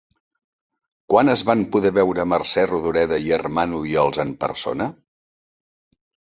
[1.13, 4.89] Quan es van poder veure Mercè Rodoreda i Armand Obiols en persona?